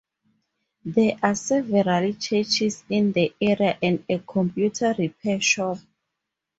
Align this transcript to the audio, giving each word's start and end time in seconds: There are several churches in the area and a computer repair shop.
There 0.83 1.15
are 1.21 1.35
several 1.35 2.13
churches 2.15 2.83
in 2.89 3.11
the 3.11 3.35
area 3.39 3.77
and 3.83 4.03
a 4.09 4.17
computer 4.17 4.95
repair 4.97 5.39
shop. 5.39 5.77